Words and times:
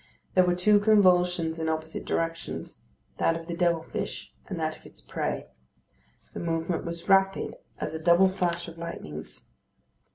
There 0.33 0.43
were 0.43 0.55
two 0.55 0.79
convulsions 0.79 1.59
in 1.59 1.69
opposite 1.69 2.05
directions; 2.05 2.81
that 3.19 3.39
of 3.39 3.45
the 3.45 3.55
devil 3.55 3.83
fish 3.83 4.31
and 4.47 4.59
that 4.59 4.75
of 4.75 4.83
its 4.83 4.99
prey. 4.99 5.45
The 6.33 6.39
movement 6.39 6.85
was 6.85 7.07
rapid 7.07 7.57
as 7.77 7.93
a 7.93 8.01
double 8.01 8.27
flash 8.27 8.67
of 8.67 8.79
lightnings. 8.79 9.49